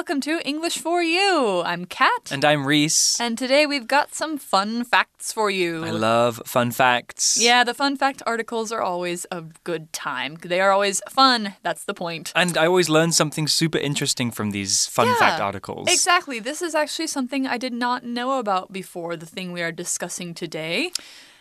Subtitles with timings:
[0.00, 1.60] Welcome to English for You.
[1.62, 2.32] I'm Kat.
[2.32, 3.20] And I'm Reese.
[3.20, 5.84] And today we've got some fun facts for you.
[5.84, 7.38] I love fun facts.
[7.38, 10.38] Yeah, the fun fact articles are always a good time.
[10.42, 11.56] They are always fun.
[11.62, 12.32] That's the point.
[12.34, 15.86] And I always learn something super interesting from these fun Yeah, fact articles.
[15.92, 16.40] Exactly.
[16.40, 20.32] This is actually something I did not know about before, the thing we are discussing
[20.32, 20.92] today.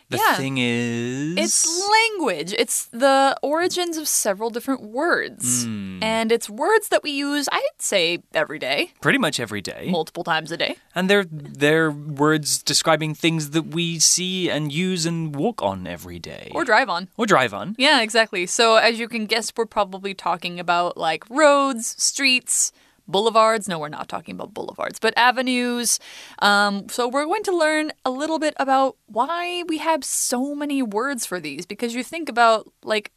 [0.10, 0.36] The yeah.
[0.36, 1.38] thing is.
[1.38, 2.54] It's language.
[2.58, 5.66] It's the origins of several different words.
[5.66, 6.02] Hmm.
[6.02, 9.88] And it's words that we use, I'd say, every day, pretty much every day.
[9.92, 10.78] multiple times a day.
[10.96, 16.18] And they're they're words describing things that we see and use and walk on every
[16.18, 16.52] day.
[16.56, 17.10] Or drive on.
[17.16, 17.76] or drive on.
[17.78, 18.48] Yeah, exactly.
[18.48, 22.72] So, as you can guess, we're probably talking about like roads, streets,
[23.10, 23.68] boulevards.
[23.68, 26.00] No, we're not talking about boulevards, but avenues.
[26.40, 30.82] Um, so, we're going to learn a little bit about why we have so many
[30.82, 33.12] words for these because you think about like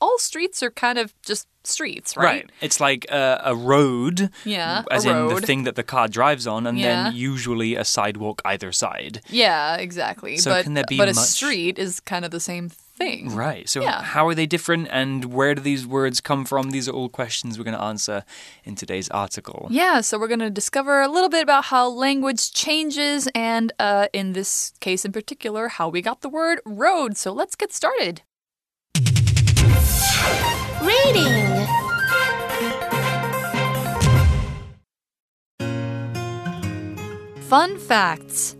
[0.00, 2.24] all streets are kind of just streets, right?
[2.24, 2.50] Right.
[2.62, 4.30] It's like a, a road.
[4.44, 5.42] Yeah, As in road.
[5.42, 7.04] the thing that the car drives on, and Yeah.
[7.04, 9.20] then usually a sidewalk either side.
[9.28, 10.36] Yeah, exactly.
[10.38, 12.84] So but can there be but a street is kind of the same thing.
[13.00, 13.68] Right.
[13.68, 14.02] So, Yeah.
[14.02, 16.70] how are they different and where do these words come from?
[16.70, 18.24] These are all questions we're going to answer
[18.64, 19.68] in today's article.
[19.70, 24.08] Yeah, so we're going to discover a little bit about how language changes, and uh,
[24.12, 27.16] in this case in particular, how we got the word road.
[27.16, 28.22] So let's get started.
[30.82, 31.66] Reading.
[37.48, 38.54] Fun facts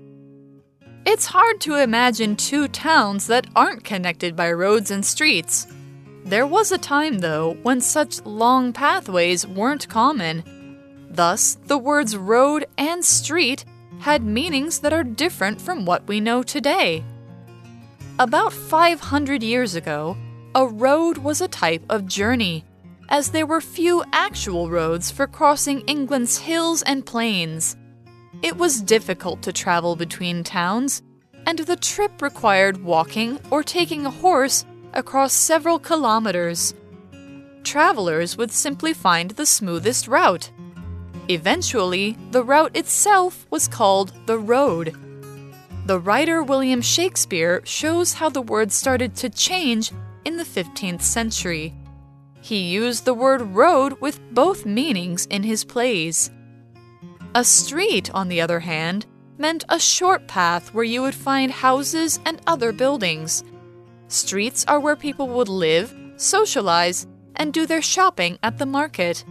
[1.11, 5.67] It's hard to imagine two towns that aren't connected by roads and streets.
[6.27, 10.45] There was a time, though, when such long pathways weren't common.
[11.09, 13.65] Thus, the words road and street
[14.01, 17.03] had meanings that are different from what we know today.
[18.19, 20.15] About 500 years ago,
[20.55, 22.67] a road was a type of journey,
[23.09, 27.78] as there were few actual roads for crossing England's hills and plains.
[28.41, 31.03] It was difficult to travel between towns,
[31.45, 36.75] and the trip required walking or taking a horse across several kilometers.
[37.65, 40.51] Travelers would simply find the smoothest route.
[41.29, 44.95] Eventually, the route itself was called the road.
[45.87, 49.91] The writer William Shakespeare shows how the word started to change
[50.25, 51.75] in the 15th century.
[52.41, 56.31] He used the word road with both meanings in his plays.
[57.39, 59.07] A street, on the other hand,
[59.39, 63.45] meant a short path where you would find houses and other buildings.
[64.09, 67.07] Streets are where people would live, socialize,
[67.37, 69.25] and do their shopping at the market.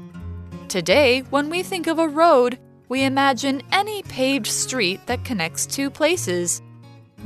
[0.69, 2.57] Today, when we think of a road,
[2.87, 6.61] we imagine any paved street that connects two places.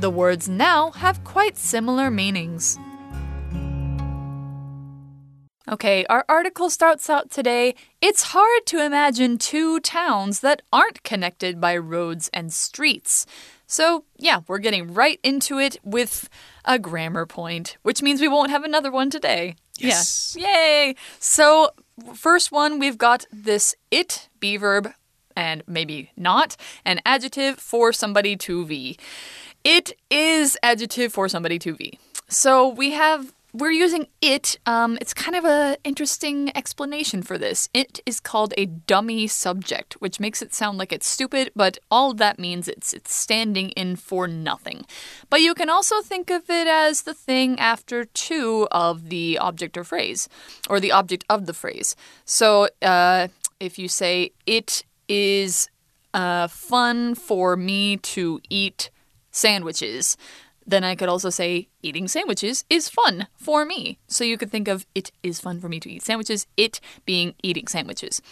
[0.00, 2.76] The words now have quite similar meanings.
[5.68, 7.74] Okay, our article starts out today.
[8.00, 13.26] It's hard to imagine two towns that aren't connected by roads and streets.
[13.66, 16.28] So, yeah, we're getting right into it with
[16.64, 19.54] a grammar point, which means we won't have another one today.
[19.78, 20.36] Yes.
[20.38, 20.46] Yeah.
[20.46, 20.96] Yay!
[21.18, 21.70] So,
[22.14, 24.92] first one, we've got this it, be verb,
[25.36, 28.98] and maybe not, an adjective for somebody to be.
[29.64, 31.98] It is adjective for somebody to be.
[32.28, 34.58] So we have we're using it.
[34.64, 37.68] Um, it's kind of an interesting explanation for this.
[37.74, 42.14] It is called a dummy subject, which makes it sound like it's stupid, but all
[42.14, 44.86] that means it's it's standing in for nothing.
[45.28, 49.76] But you can also think of it as the thing after two of the object
[49.76, 50.28] or phrase,
[50.70, 51.94] or the object of the phrase.
[52.24, 53.28] So uh,
[53.60, 55.68] if you say it is
[56.14, 58.90] uh, fun for me to eat
[59.30, 60.16] sandwiches.
[60.66, 63.98] Then I could also say eating sandwiches is fun for me.
[64.06, 67.34] So you could think of it is fun for me to eat sandwiches, it being
[67.42, 68.22] eating sandwiches.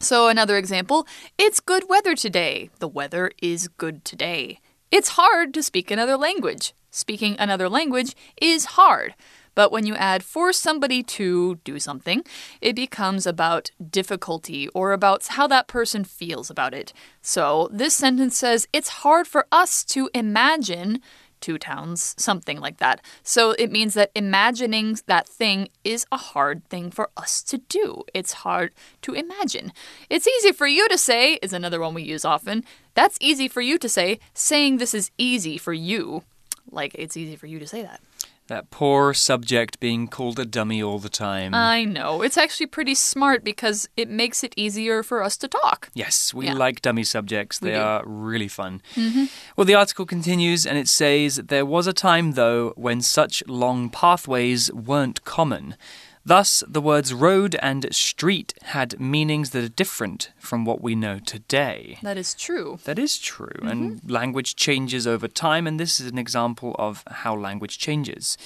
[0.00, 1.06] So another example,
[1.38, 2.70] it's good weather today.
[2.78, 4.60] The weather is good today.
[4.90, 6.72] It's hard to speak another language.
[6.90, 9.14] Speaking another language is hard.
[9.54, 12.24] But when you add for somebody to do something,
[12.60, 16.92] it becomes about difficulty or about how that person feels about it.
[17.22, 21.00] So this sentence says it's hard for us to imagine
[21.44, 23.02] two towns, something like that.
[23.22, 28.02] So it means that imagining that thing is a hard thing for us to do.
[28.14, 29.70] It's hard to imagine.
[30.08, 32.64] It's easy for you to say, is another one we use often.
[32.94, 36.22] That's easy for you to say, saying this is easy for you.
[36.70, 38.00] Like it's easy for you to say that.
[38.48, 41.54] That poor subject being called a dummy all the time.
[41.54, 42.20] I know.
[42.20, 45.88] It's actually pretty smart because it makes it easier for us to talk.
[45.94, 46.52] Yes, we Yeah.
[46.52, 47.58] like dummy subjects.
[47.58, 48.82] They are really fun.
[48.96, 49.24] Mm-hmm.
[49.56, 53.88] Well, the article continues and it says there was a time, though, when such long
[53.88, 55.76] pathways weren't common.
[56.26, 61.18] Thus, the words road and street had meanings that are different from what we know
[61.18, 61.98] today.
[62.02, 62.78] That is true.
[62.84, 63.58] That is true.
[63.62, 64.10] And mm-hmm.
[64.10, 68.38] language changes over time, and this is an example of how language changes.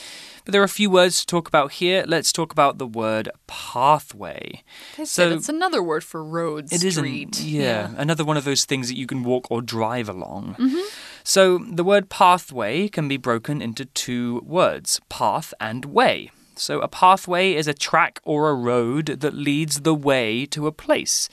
[0.45, 2.05] But there are a few words to talk about here.
[2.07, 4.65] Let's talk about the word pathway.
[4.95, 7.41] Okay, So- it's another word for road, It is an- street.
[7.41, 10.57] yeah, another one of those things that you can walk or drive along.
[10.59, 10.81] Mm-hmm.
[11.23, 16.31] So the word pathway can be broken into two words path and way.
[16.59, 20.73] So a pathway is a track or a road that leads the way to a
[20.73, 21.29] place.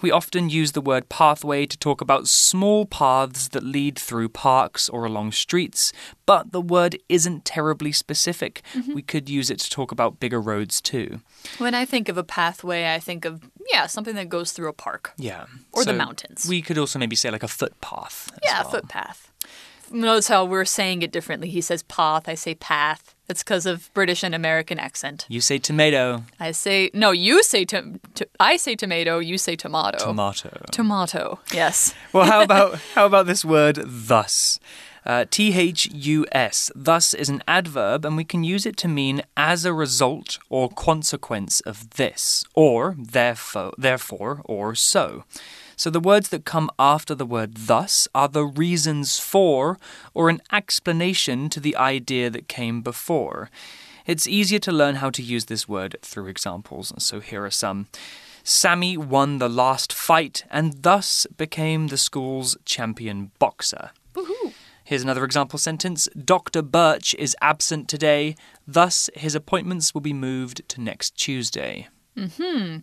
[0.00, 4.88] We often use the word pathway to talk about small paths that lead through parks
[4.88, 5.92] or along streets,
[6.24, 8.62] but the word isn't terribly specific.
[8.74, 8.94] Mm-hmm.
[8.94, 11.20] We could use it to talk about bigger roads too.
[11.58, 14.72] When I think of a pathway, I think of, yeah, something that goes through a
[14.72, 15.14] park.
[15.16, 15.46] Yeah.
[15.72, 16.46] Or the mountains.
[16.48, 18.30] We could also maybe say like a footpath.
[18.44, 18.70] Yeah, well.
[18.70, 19.32] footpath.
[19.90, 21.48] Notice how we're saying it differently.
[21.48, 23.16] He says path, I say path.
[23.28, 25.26] It's because of British and American accent.
[25.28, 29.54] You say tomato, I say, no, you say, to, to, I say tomato, you say
[29.54, 29.98] tomato.
[29.98, 30.64] tomato.
[30.72, 31.94] Tomato, yes.
[32.12, 34.58] well, how about how about this word thus?
[35.04, 36.70] Uh, T H U S.
[36.74, 40.68] Thus is an adverb, and we can use it to mean as a result or
[40.68, 45.24] consequence of this, or therefore, therefore, or so.
[45.78, 49.78] So the words that come after the word thus are the reasons for
[50.12, 53.48] or an explanation to the idea that came before.
[54.04, 57.86] It's easier to learn how to use this word through examples, so here are some.
[58.42, 63.90] Sammy won the last fight and thus became the school's champion boxer.
[64.14, 64.52] Woohoo.
[64.82, 66.60] Here's another example sentence Dr.
[66.62, 68.34] Birch is absent today,
[68.66, 71.86] thus his appointments will be moved to next Tuesday.
[72.16, 72.78] Mm-hmm.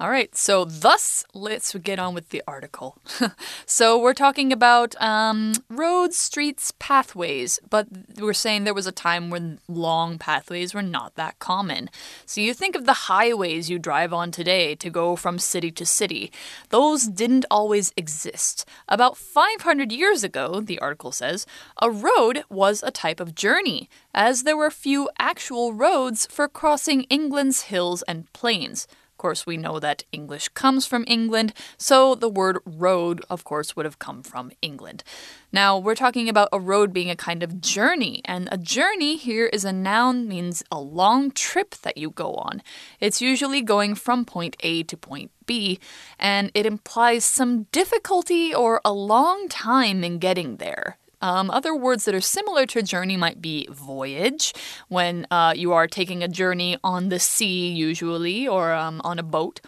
[0.00, 2.96] All right, so thus, let's get on with the article.
[3.66, 7.86] so, we're talking about um, roads, streets, pathways, but
[8.18, 11.90] we're saying there was a time when long pathways were not that common.
[12.24, 15.84] So, you think of the highways you drive on today to go from city to
[15.84, 16.32] city.
[16.70, 18.64] Those didn't always exist.
[18.88, 21.44] About 500 years ago, the article says,
[21.82, 27.02] a road was a type of journey, as there were few actual roads for crossing
[27.10, 28.86] England's hills and plains.
[29.20, 33.84] Course, we know that English comes from England, so the word road, of course, would
[33.84, 35.04] have come from England.
[35.52, 39.44] Now, we're talking about a road being a kind of journey, and a journey here
[39.44, 42.62] is a noun, means a long trip that you go on.
[42.98, 45.78] It's usually going from point A to point B,
[46.18, 50.96] and it implies some difficulty or a long time in getting there.
[51.20, 54.52] Um, other words that are similar to journey might be voyage,
[54.88, 59.22] when uh, you are taking a journey on the sea, usually, or um, on a
[59.22, 59.60] boat.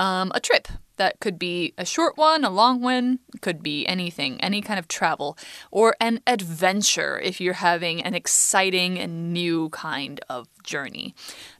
[0.00, 0.66] Um, a trip.
[0.96, 4.88] That could be a short one, a long one, could be anything, any kind of
[4.88, 5.36] travel,
[5.70, 11.14] or an adventure if you're having an exciting and new kind of journey.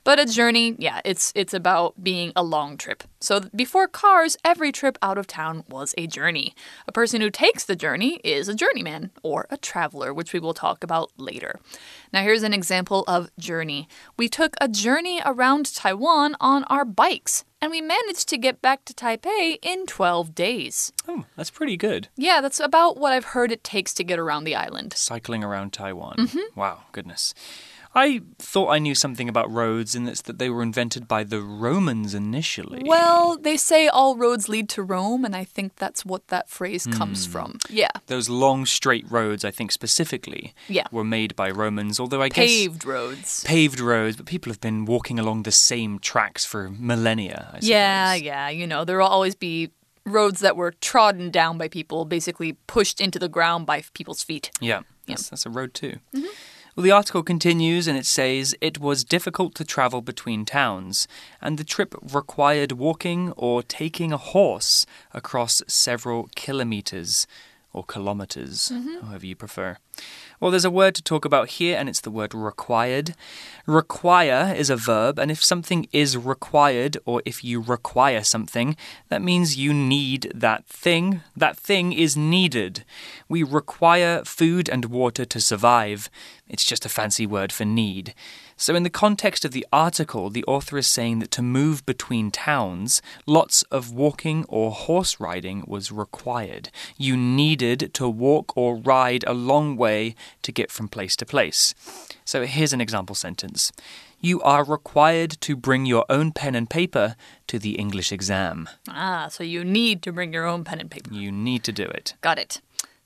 [0.04, 3.04] But a journey, yeah, it's it's about being a long trip.
[3.20, 6.54] So before cars, every trip out of town was a journey.
[6.86, 10.54] A person who takes the journey is a journeyman or a traveler, which we will
[10.54, 11.60] talk about later.
[12.12, 13.88] Now here's an example of journey.
[14.18, 18.84] We took a journey around Taiwan on our bikes, and we managed to get back
[18.86, 20.92] to Taipei in 12 days.
[21.06, 22.08] Oh, that's pretty good.
[22.16, 24.94] Yeah, that's about what I've heard it takes to get around the island.
[24.94, 26.16] Cycling around Taiwan.
[26.18, 26.58] Mm-hmm.
[26.58, 27.34] Wow, goodness.
[27.94, 31.40] I thought I knew something about roads, and it's that they were invented by the
[31.40, 32.82] Romans initially.
[32.84, 36.86] Well, they say all roads lead to Rome, and I think that's what that phrase
[36.86, 37.32] comes hmm.
[37.32, 37.58] from.
[37.68, 37.90] Yeah.
[38.06, 40.84] Those long, straight roads, I think specifically, Yeah.
[40.92, 42.36] were made by Romans, although I guess.
[42.36, 43.42] Paved roads.
[43.44, 47.68] Paved roads, but people have been walking along the same tracks for millennia, I suppose.
[47.68, 48.48] Yeah, yeah.
[48.50, 49.70] You know, there will always be
[50.06, 54.50] roads that were trodden down by people, basically pushed into the ground by people's feet.
[54.60, 55.98] Yeah, that's, that's a road too.
[56.14, 56.28] Mm-hmm.
[56.76, 61.08] Well, the article continues and it says it was difficult to travel between towns,
[61.42, 67.26] and the trip required walking or taking a horse across several kilometers
[67.72, 69.06] or kilometers, mm-hmm.
[69.06, 69.76] however you prefer.
[70.40, 73.14] Well, there's a word to talk about here, and it's the word required.
[73.66, 78.76] Require is a verb, and if something is required, or if you require something,
[79.08, 81.20] that means you need that thing.
[81.36, 82.84] That thing is needed.
[83.28, 86.08] We require food and water to survive.
[86.48, 88.14] It's just a fancy word for need.
[88.60, 92.30] So, in the context of the article, the author is saying that to move between
[92.30, 96.68] towns, lots of walking or horse riding was required.
[96.98, 101.74] You needed to walk or ride a long way to get from place to place.
[102.26, 103.72] So, here's an example sentence
[104.20, 108.68] You are required to bring your own pen and paper to the English exam.
[108.90, 111.14] Ah, so you need to bring your own pen and paper.
[111.14, 112.12] You need to do it.
[112.20, 112.60] Got it.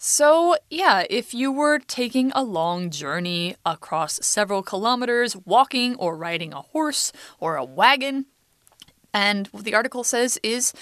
[0.07, 6.53] So, yeah, if you were taking a long journey across several kilometers, walking or riding
[6.53, 8.27] a horse or a wagon,
[9.15, 10.75] and what the article says is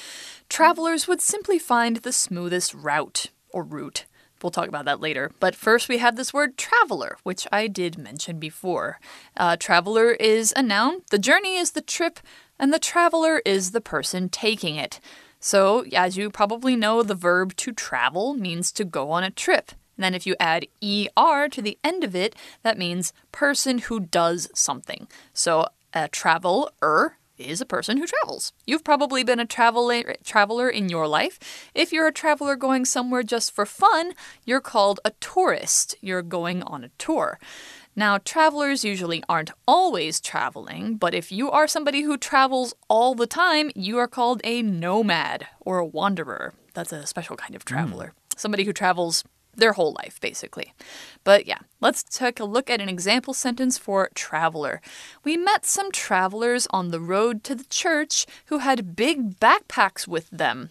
[0.49, 4.07] travelers would simply find the smoothest route or route.
[4.43, 5.31] We'll talk about that later.
[5.39, 8.99] But first, we have this word traveler, which I did mention before.
[9.37, 12.19] Uh, traveler is a noun, the journey is the trip,
[12.59, 14.99] and the traveler is the person taking it.
[15.45, 19.73] So, as you probably know, the verb to travel means to go on a trip.
[19.97, 20.69] And then if you add
[21.19, 25.09] er to the end of it, that means person who does something.
[25.35, 28.53] So, a traveler is a person who travels.
[28.67, 31.41] You've probably been a traveler traveler in your life.
[31.75, 34.13] If you're a traveler going somewhere just for fun,
[34.45, 35.97] you're called a tourist.
[36.01, 37.41] You're going on a tour.
[37.95, 43.27] Now, travelers usually aren't always traveling, but if you are somebody who travels all the
[43.27, 46.55] time, you are called a nomad or a wanderer.
[46.73, 47.75] That's a special kind of hmm.
[47.75, 48.15] traveler.
[48.37, 50.73] Somebody who travels their whole life, basically.
[51.25, 54.81] But yeah, let's take a look at an example sentence for traveler.
[55.25, 60.31] We met some travelers on the road to the church who had big backpacks with
[60.31, 60.71] them.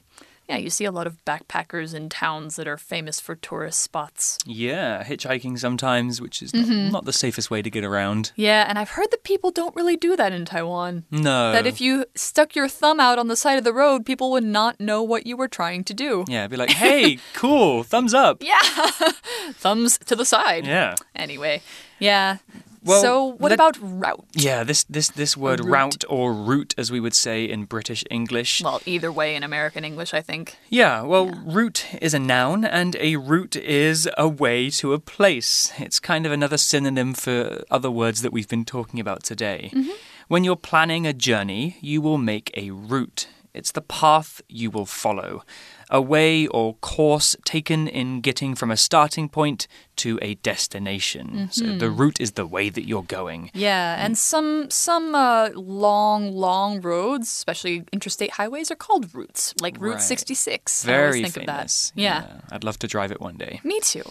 [0.51, 4.38] Yeah, you see a lot of backpackers in towns that are famous for tourist spots.
[4.46, 6.91] Yeah, hitchhiking sometimes, which is not, mm-hmm.
[6.91, 8.34] not the safest way to get around.
[8.36, 11.05] Yeah, and I've heard that people don't really do that in Taiwan.
[11.10, 11.53] No.
[11.53, 14.43] That if you stuck your thumb out on the side of the road, people would
[14.43, 16.25] not know what you were trying to do.
[16.27, 18.43] Yeah, be like, hey, cool, thumbs up.
[18.43, 18.60] Yeah.
[19.53, 20.67] Thumbs to the side.
[20.67, 20.96] Yeah.
[21.15, 21.62] Anyway,
[21.98, 22.39] yeah.
[22.84, 24.26] Well, so what let- about route?
[24.34, 25.72] Yeah, this this this word route.
[25.72, 28.62] route or route, as we would say in British English.
[28.64, 30.58] Well, either way in American English, I think.
[30.70, 35.72] Yeah, well, route is a noun, and a route is a way to a place.
[35.78, 39.70] It's kind of another synonym for other words that we've been talking about today.
[39.74, 39.92] Mm-hmm.
[40.28, 43.28] When you're planning a journey, you will make a route.
[43.54, 45.44] It's the path you will follow,
[45.93, 49.67] a way or course taken in getting from a starting point
[49.98, 51.50] to a destination.
[51.51, 53.51] So the route is the way that you're going.
[53.53, 59.75] Yeah, and some some uh, long, long roads, especially interstate highways, are called routes, like
[59.79, 60.01] Route Right.
[60.01, 60.88] 66.
[60.88, 61.89] I always Very think famous.
[61.89, 62.01] of that.
[62.01, 62.39] Yeah.
[62.51, 63.60] I'd love to drive it one day.
[63.63, 64.03] me too.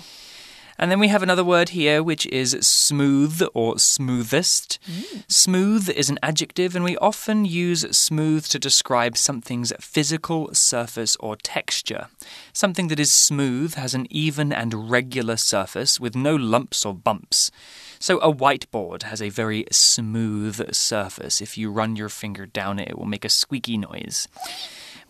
[0.80, 4.78] And then we have another word here, which is smooth or smoothest.
[4.90, 5.30] Mm.
[5.30, 11.36] Smooth is an adjective, and we often use smooth to describe something's physical surface or
[11.36, 12.08] texture.
[12.54, 17.50] Something that is smooth has an even and regular surface with no lumps or bumps.
[17.98, 21.42] So a whiteboard has a very smooth surface.
[21.42, 24.28] If you run your finger down it, it will make a squeaky noise.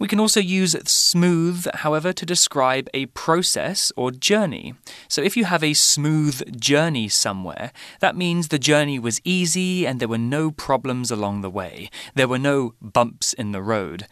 [0.01, 4.73] We can also use smooth, however, to describe a process or journey.
[5.09, 10.01] So if you have a smooth journey somewhere, that means the journey was easy and
[10.01, 11.91] there were no problems along the way.
[12.15, 14.07] There were no bumps in the road.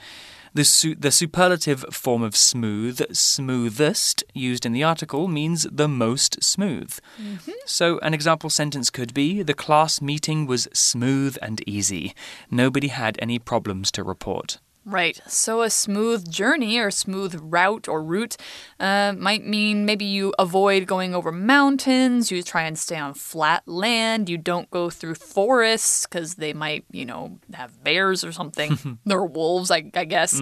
[0.53, 6.43] The, su- the superlative form of smooth, smoothest, used in the article means the most
[6.43, 6.99] smooth.
[7.19, 7.53] Mm-hmm.
[7.65, 12.15] So, an example sentence could be The class meeting was smooth and easy.
[12.51, 14.59] Nobody had any problems to report.
[14.89, 15.21] Right.
[15.27, 18.39] So a smooth journey or smooth route or route
[18.81, 23.69] uh, might mean maybe you avoid going over mountains, you try and stay on flat
[23.69, 28.99] land, you don't go through forests because they might, you know, have bears or something.
[29.11, 30.41] or wolves, I, I guess.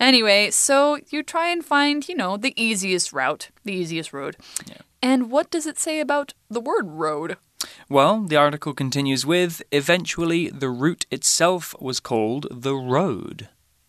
[0.00, 4.36] Anyway, so you try and find, you know, the easiest route, the easiest road.
[5.00, 7.36] And what does it say about the word road?
[7.88, 13.48] Well, the article continues with Eventually, the route itself was called the road.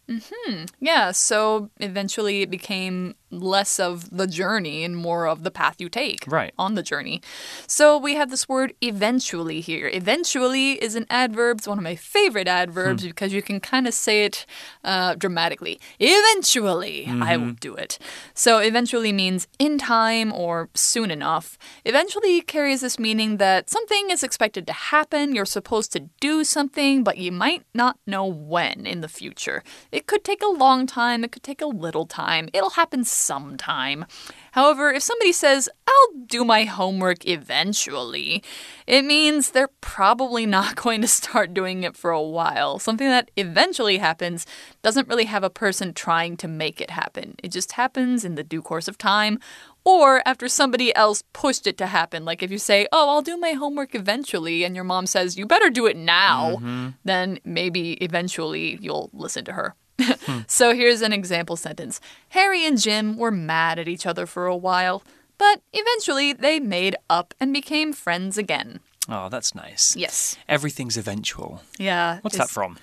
[0.10, 0.66] Mm-hmm.
[0.80, 5.90] Yeah, so eventually it became less of the journey and more of the path you
[5.90, 6.54] take Right.
[6.58, 7.22] on the journey.
[7.68, 9.90] So we have this word eventually here.
[9.92, 11.58] Eventually is an adverb.
[11.58, 13.10] It's one of my favorite adverbs hmm.
[13.10, 14.46] because you can kind of say it
[14.84, 15.80] uh, dramatically.
[16.00, 17.98] Eventually, I will do it.
[18.34, 21.58] So eventually means in time or soon enough.
[21.84, 25.36] Eventually carries this meaning that something is expected to happen.
[25.36, 29.64] You're supposed to do something, but you might not know when in the future.
[29.96, 32.50] It could take a long time, it could take a little time.
[32.52, 34.06] It'll happen sometime.
[34.52, 38.44] However, if somebody says, I'll do my homework eventually,
[38.88, 42.78] it means they're probably not going to start doing it for a while.
[42.78, 44.46] Something that eventually happens
[44.82, 47.36] doesn't really have a person trying to make it happen.
[47.42, 49.40] It just happens in the due course of time
[49.86, 52.26] or after somebody else pushed it to happen.
[52.26, 55.46] Like if you say, Oh, I'll do my homework eventually, and your mom says, You
[55.46, 56.90] better do it now, mm-hmm.
[57.06, 59.74] then maybe eventually you'll listen to her.
[60.48, 64.56] so here's an example sentence Harry and Jim were mad at each other for a
[64.56, 65.04] while,
[65.38, 68.80] but eventually they made up and became friends again.
[69.08, 69.96] Oh, that's nice.
[69.96, 70.36] Yes.
[70.50, 71.62] Everything's eventual.
[71.78, 72.20] Yeah.
[72.22, 72.78] What's that from?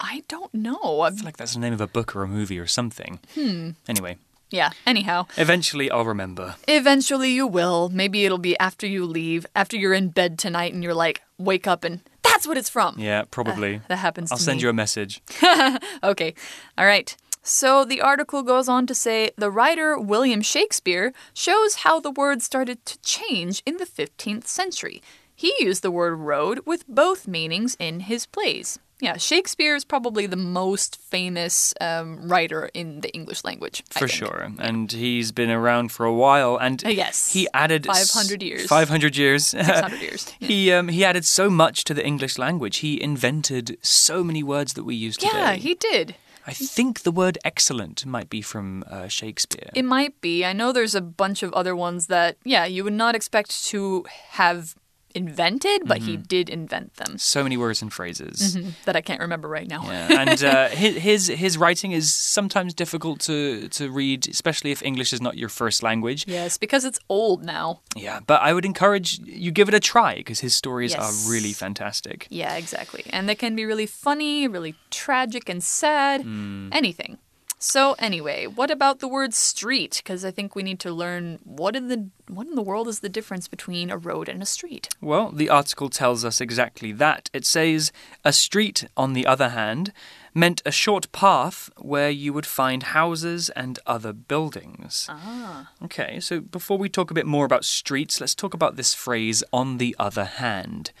[0.00, 1.00] I don't know.
[1.02, 3.18] I feel like that's the name of a book or a movie or something.
[3.34, 3.70] Hmm.
[3.88, 4.16] Anyway,
[4.50, 5.26] Yeah, anyhow.
[5.36, 6.54] Eventually, I'll remember.
[6.68, 7.90] Eventually you will.
[7.90, 11.66] Maybe it'll be after you leave, after you're in bed tonight and you're like, wake
[11.66, 12.96] up and that's what it's from.
[12.98, 13.76] Yeah, probably.
[13.76, 14.62] Ah, that happens I'll send me.
[14.64, 15.20] you a message.
[16.02, 16.34] Okay.
[16.76, 17.16] All right.
[17.42, 22.42] So the article goes on to say the writer William Shakespeare shows how the word
[22.42, 25.00] started to change in the 15th century.
[25.44, 28.78] He used the word road with both meanings in his plays.
[29.00, 33.84] Yeah, Shakespeare is probably the most famous um, writer in the English language.
[33.90, 34.50] For sure.
[34.58, 36.56] And he's been around for a while.
[36.56, 37.32] And Uh, yes.
[37.32, 38.66] he added 500 years.
[38.66, 39.46] 500 years.
[39.50, 40.34] 600 years.
[40.40, 40.48] Yeah.
[40.48, 42.78] He um, he added so much to the English language.
[42.78, 45.30] He invented so many words that we use today.
[45.32, 46.16] Yeah, he did.
[46.50, 49.70] I think the word excellent might be from uh, Shakespeare.
[49.74, 50.44] It might be.
[50.44, 54.04] I know there's a bunch of other ones that, yeah, you would not expect to
[54.30, 54.74] have
[55.18, 56.22] invented, but he mm-hmm.
[56.22, 58.56] did invent them so many words and phrases.
[58.56, 58.70] Mm-hmm.
[58.86, 59.82] that I can't remember right now.
[59.84, 60.68] Yeah, and uh,
[61.08, 65.48] his, his writing is sometimes difficult to to read, especially if English is not your
[65.48, 66.24] first language.
[66.26, 67.80] Yes, because it's old now.
[67.96, 71.02] Yeah, but I would encourage you give it a try because his stories Yes.
[71.02, 72.26] are really fantastic.
[72.30, 73.04] Yeah, exactly.
[73.10, 76.68] And they can be really funny, really tragic and sad, mm.
[76.72, 77.18] anything.
[77.58, 80.00] So anyway, what about the word street?
[80.02, 83.00] Because I think we need to learn what in the what in the world is
[83.00, 84.88] the difference between a road and a street.
[85.00, 87.30] Well, the article tells us exactly that.
[87.32, 87.90] It says
[88.24, 89.92] a street, on the other hand,
[90.34, 95.06] meant a short path where you would find houses and other buildings.
[95.10, 95.70] Ah.
[95.82, 99.42] Okay, so before we talk a bit more about streets, let's talk about this phrase,
[99.52, 100.92] on the other hand.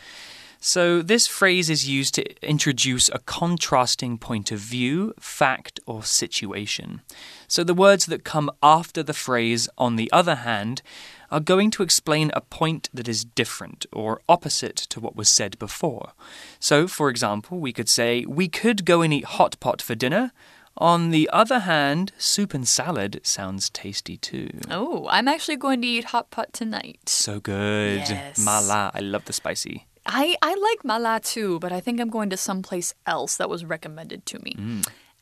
[0.60, 7.00] So, this phrase is used to introduce a contrasting point of view, fact, or situation.
[7.46, 10.82] So, the words that come after the phrase, on the other hand,
[11.30, 15.58] are going to explain a point that is different or opposite to what was said
[15.60, 16.12] before.
[16.58, 20.32] So, for example, we could say, We could go and eat hot pot for dinner.
[20.76, 24.48] On the other hand, soup and salad sounds tasty too.
[24.70, 27.08] Oh, I'm actually going to eat hot pot tonight.
[27.08, 27.98] So good.
[27.98, 28.38] Yes.
[28.38, 28.92] Mala.
[28.94, 29.87] I love the spicy.
[30.08, 33.64] I, I like mala too, but I think I'm going to someplace else that was
[33.64, 34.56] recommended to me.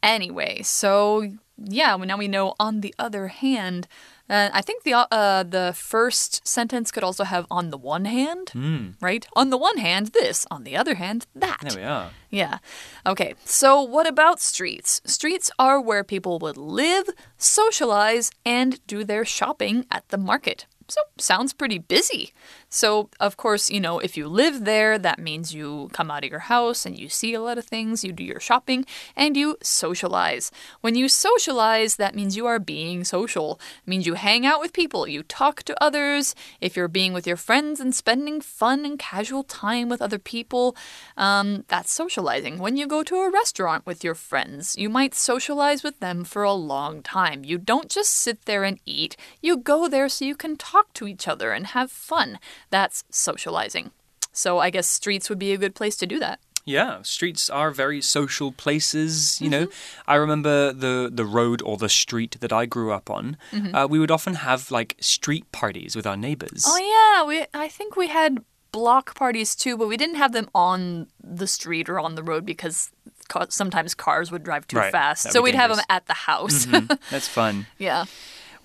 [0.03, 2.55] Anyway, so yeah, well, now we know.
[2.61, 3.89] On the other hand,
[4.29, 8.53] uh, I think the uh, the first sentence could also have on the one hand,
[9.01, 9.27] right?
[9.35, 10.47] On the one hand, this.
[10.51, 11.59] On the other hand, that.
[11.63, 12.11] There we are.
[12.31, 12.59] Yeah.
[13.07, 13.35] Okay.
[13.45, 15.01] So, what about streets?
[15.07, 20.67] Streets are where people would live, socialize, and do their shopping at the market.
[20.89, 22.33] So, sounds pretty busy.
[22.69, 26.31] So, of course, you know, if you live there, that means you come out of
[26.31, 28.85] your house and you see a lot of things, you do your shopping,
[29.17, 30.53] and you socialize.
[30.83, 33.61] When you socialize, that means you are being social.
[33.85, 36.35] It means you hang out with people, you talk to others.
[36.61, 40.77] If you're being with your friends and spending fun and casual time with other people,
[41.17, 42.59] um, that's socializing.
[42.59, 46.43] When you go to a restaurant with your friends, you might socialize with them for
[46.43, 47.43] a long time.
[47.45, 51.07] You don't just sit there and eat, you go there so you can talk to
[51.07, 52.39] each other and have fun.
[52.71, 53.91] That's socializing.
[54.33, 56.41] So I guess streets would be a good place to do that.
[56.67, 59.41] Yeah, streets are very social places.
[59.41, 60.11] You know, mm-hmm.
[60.11, 63.37] I remember the the road or the street that I grew up on.
[63.53, 63.75] Mm-hmm.
[63.75, 66.65] Uh, we would often have like street parties with our neighbors.
[66.67, 70.51] Oh yeah, we I think we had block parties too, but we didn't have them
[70.55, 72.91] on the street or on the road because
[73.29, 75.31] ca- sometimes cars would drive too Right, fast.
[75.33, 76.67] So we'd have them at the house.
[76.67, 76.95] Mm-hmm.
[77.11, 77.67] That's fun.
[77.79, 78.05] yeah.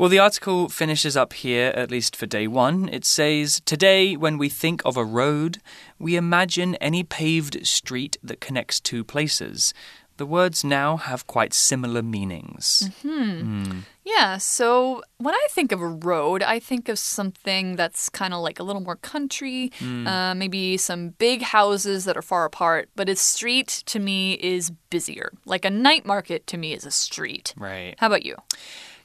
[0.02, 2.90] Well, the article finishes up here, at least for day one.
[2.90, 5.60] It says Today, when we think of a road,
[6.00, 9.76] we imagine any paved street that connects two places.
[10.18, 12.90] The words now have quite similar meanings.
[13.04, 13.64] Mm-hmm.
[13.64, 13.80] Hmm.
[14.04, 18.42] Yeah, so when I think of a road, I think of something that's kind of
[18.42, 20.08] like a little more country, hmm.
[20.08, 24.72] uh, maybe some big houses that are far apart, but a street to me is
[24.90, 25.32] busier.
[25.46, 27.54] Like a night market to me is a street.
[27.56, 27.94] Right.
[28.00, 28.38] How about you?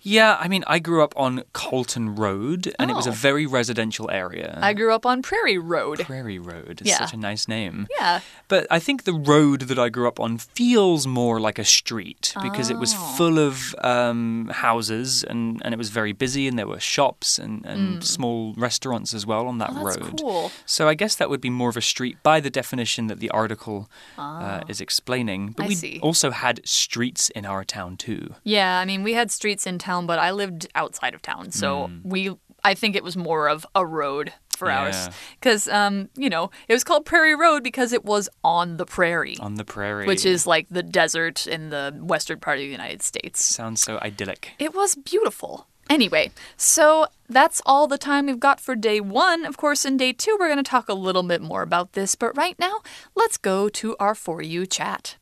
[0.08, 3.12] Yeah, I mean, I grew up on Colton Road, and it was a Oh.
[3.28, 4.56] very residential area.
[4.62, 5.98] I grew up on Prairie Road.
[6.00, 6.98] Prairie Road is Yeah.
[6.98, 7.88] such a nice name.
[7.98, 8.20] Yeah.
[8.46, 12.32] But I think the road that I grew up on feels more like a street
[12.40, 12.98] because it was Oh.
[13.18, 17.64] full of um, houses and, and it was very busy and there were shops and,
[17.66, 19.80] and small restaurants as well on that Mm.
[19.80, 20.20] Oh, that's road.
[20.20, 20.52] cool.
[20.66, 23.30] So I guess that would be more of a street by the definition that the
[23.30, 25.40] article uh, is explaining.
[25.56, 25.66] But Ah.
[25.66, 25.98] I we see.
[26.00, 28.34] also had streets in our town too.
[28.44, 31.90] Yeah, I mean, we had streets in town, but I lived outside of town, so
[32.04, 32.36] we.
[32.64, 36.72] I think it was more of a road for ours, because um, you know, it
[36.72, 40.06] was called Prairie Road because it was on the prairie, On the prairie.
[40.06, 43.44] which is like the desert in the western part of the United States.
[43.44, 44.52] Sounds so idyllic.
[44.58, 45.68] It was beautiful.
[45.88, 49.44] Anyway, so that's all the time we've got for day one.
[49.44, 52.16] Of course, in day two, we're going to talk a little bit more about this,
[52.16, 52.80] but right now,
[53.14, 55.16] let's go to our For You chat.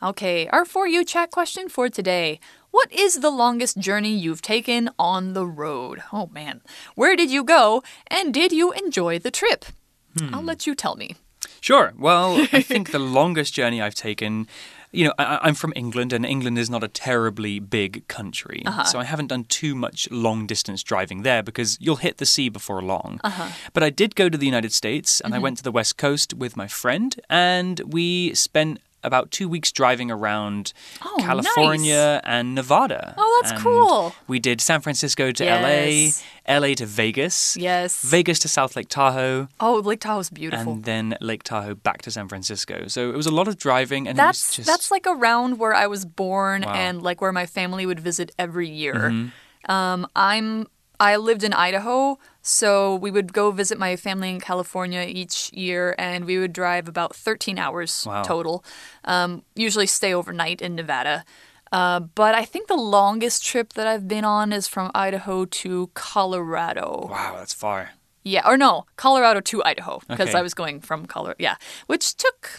[0.00, 2.38] Okay, our For You chat question for today.
[2.70, 6.02] What is the longest journey you've taken on the road?
[6.12, 6.60] Oh man.
[6.94, 9.64] Where did you go and did you enjoy the trip?
[10.16, 10.32] Hmm.
[10.32, 11.16] I'll let you tell me.
[11.60, 11.92] Sure.
[11.98, 14.46] Well, I think the longest journey I've taken.
[14.92, 18.62] You know, I, I'm from England, and England is not a terribly big country.
[18.64, 18.84] Uh-huh.
[18.84, 22.48] So I haven't done too much long distance driving there because you'll hit the sea
[22.48, 23.20] before long.
[23.22, 23.50] Uh-huh.
[23.74, 25.42] But I did go to the United States and I mm-hmm.
[25.42, 30.10] went to the West Coast with my friend, and we spent about two weeks driving
[30.10, 30.72] around
[31.04, 33.14] Oh, California and Nevada.
[33.16, 34.14] Oh, that's And cool.
[34.26, 36.22] We did San Francisco to Yes.
[36.46, 38.02] LA, LA to Vegas, Yes.
[38.02, 40.72] Vegas to South Lake Tahoe, Oh, Lake Tahoe's beautiful.
[40.74, 42.88] and then Lake Tahoe back to San Francisco.
[42.88, 45.58] So it was a lot of driving, and that's it was just that's like around
[45.58, 46.72] where I was born Wow.
[46.74, 49.30] And like where my family would visit every year.
[49.68, 50.66] Um, I'm
[51.00, 55.94] I lived in Idaho, so we would go visit my family in California each year,
[55.98, 58.22] and we would drive about 13 hours Wow.
[58.22, 58.64] total.
[59.04, 61.24] Um, usually stay overnight in Nevada.
[61.70, 65.90] Uh, but I think the longest trip that I've been on is from Idaho to
[65.94, 67.08] Colorado.
[67.10, 67.90] wow, that's far.
[68.24, 70.38] Yeah, or no, Colorado to Idaho because Okay.
[70.38, 71.36] I was going from Colorado.
[71.38, 71.56] Yeah,
[71.86, 72.58] which took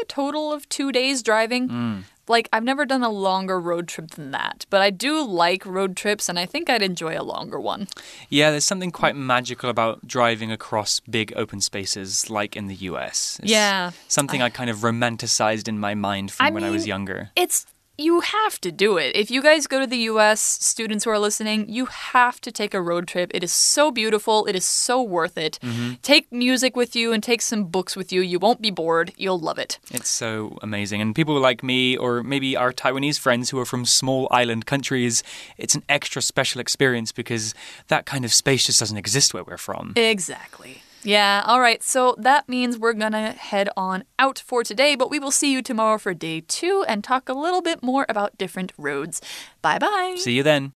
[0.00, 1.68] a total of two days driving.
[1.68, 2.02] Mm.
[2.28, 5.96] Like, I've never done a longer road trip than that, but I do like road
[5.96, 7.88] trips and I think I'd enjoy a longer one.
[8.28, 13.40] Yeah, there's something quite magical about driving across big open spaces like in the US.
[13.42, 13.90] It's Yeah.
[14.06, 17.30] Something I, kind of romanticized in my mind from I when I was younger.
[17.34, 17.66] It's
[17.98, 19.14] you have to do it.
[19.14, 22.74] If you guys go to the US, students who are listening, you have to take
[22.74, 23.30] a road trip.
[23.34, 24.46] It is so beautiful.
[24.46, 25.58] It is so worth it.
[25.62, 25.94] Mm-hmm.
[26.02, 28.20] Take music with you and take some books with you.
[28.22, 29.12] You won't be bored.
[29.16, 29.78] You'll love it.
[29.90, 31.00] It's so amazing.
[31.00, 35.22] And people like me, or maybe our Taiwanese friends who are from small island countries,
[35.58, 37.54] it's an extra special experience because
[37.88, 39.92] that kind of space just doesn't exist where we're from.
[39.96, 40.82] Exactly.
[41.04, 41.82] Yeah, all right.
[41.82, 45.52] So that means we're going to head on out for today, but we will see
[45.52, 49.20] you tomorrow for day two and talk a little bit more about different roads.
[49.62, 50.14] Bye bye.
[50.18, 50.72] See you then.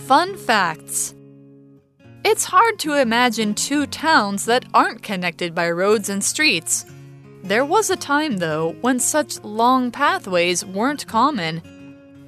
[0.00, 1.14] Fun facts
[2.24, 6.84] It's hard to imagine two towns that aren't connected by roads and streets.
[7.42, 11.62] There was a time, though, when such long pathways weren't common.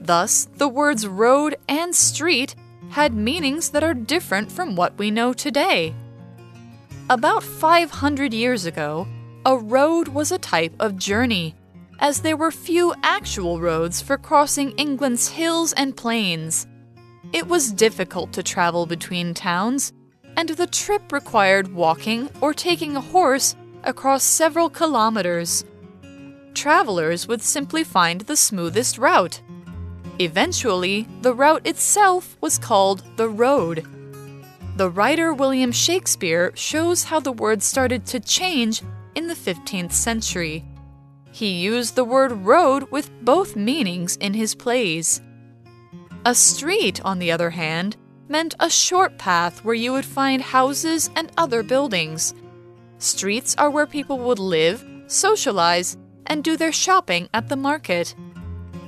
[0.00, 2.54] Thus, the words road and street
[2.90, 5.94] had meanings that are different from what we know today.
[7.08, 9.06] About 500 years ago,
[9.44, 11.54] a road was a type of journey,
[12.00, 16.66] as there were few actual roads for crossing England's hills and plains.
[17.32, 19.92] It was difficult to travel between towns,
[20.36, 25.64] and the trip required walking or taking a horse across several kilometers.
[26.54, 29.40] Travelers would simply find the smoothest route.
[30.18, 33.86] Eventually, the route itself was called the road.
[34.76, 38.82] The writer William Shakespeare shows how the word started to change
[39.14, 40.64] in the 15th century.
[41.32, 45.20] He used the word road with both meanings in his plays.
[46.24, 47.96] A street, on the other hand,
[48.28, 52.34] meant a short path where you would find houses and other buildings.
[52.98, 58.14] Streets are where people would live, socialize, and do their shopping at the market.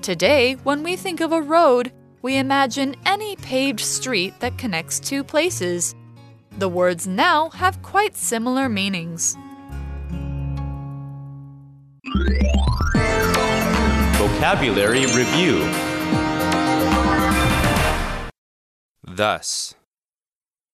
[0.02, 5.22] Today, when we think of a road, we imagine any paved street that connects two
[5.22, 5.94] places.
[6.58, 9.37] The words now have quite similar meanings.
[14.16, 15.68] Vocabulary Review
[19.02, 19.74] Thus,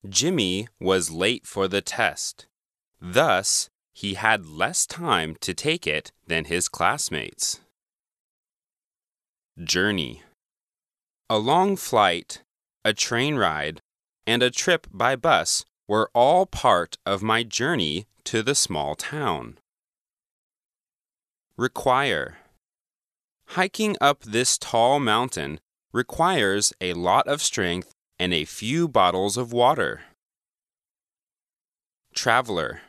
[0.08, 2.46] Jimmy was late for the test.
[3.00, 7.60] Thus, he had less time to take it than his classmates.
[9.62, 10.24] Journey
[11.30, 12.42] A long flight,
[12.84, 13.80] a train ride,
[14.26, 19.58] and a trip by bus were all part of my journey to the small town.
[21.56, 22.38] Require
[23.50, 25.60] Hiking up this tall mountain
[25.92, 30.02] requires a lot of strength and a few bottles of water.
[32.12, 32.80] Traveler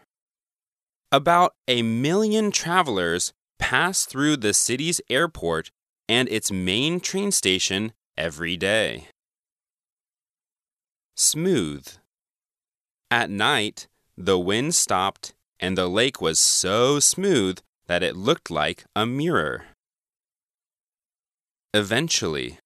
[1.11, 5.69] About a million travelers pass through the city's airport
[6.08, 9.08] and its main train station every day.
[11.16, 11.86] Smooth
[13.10, 18.84] At night, the wind stopped and the lake was so smooth that it looked like
[18.96, 19.64] a mirror.
[21.74, 22.58] Eventually,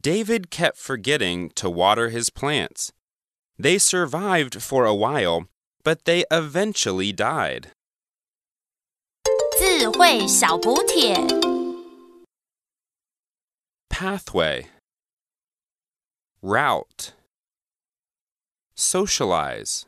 [0.00, 2.92] David kept forgetting to water his plants.
[3.58, 5.46] They survived for a while,
[5.84, 7.70] but they eventually died.
[9.58, 11.55] 智慧小补帖。
[13.99, 14.67] Pathway,
[16.43, 17.13] Route,
[18.75, 19.87] Socialize,